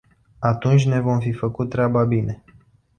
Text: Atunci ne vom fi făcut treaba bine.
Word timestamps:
Atunci 0.39 0.85
ne 0.85 0.99
vom 0.99 1.19
fi 1.19 1.31
făcut 1.31 1.69
treaba 1.69 2.03
bine. 2.03 2.43